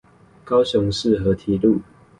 [0.43, 1.79] 高雄市河堤路